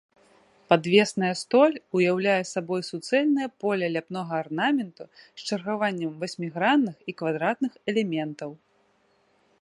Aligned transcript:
Падвесная 0.71 1.27
столь 1.41 1.75
уяўляе 1.99 2.37
сабой 2.53 2.81
суцэльнае 2.89 3.49
поле 3.65 3.85
ляпнога 3.97 4.33
арнаменту 4.47 5.03
з 5.21 5.41
чаргаваннем 5.51 6.11
васьмігранных 6.25 6.97
і 7.11 7.19
квадратных 7.21 7.73
элементаў. 7.95 8.51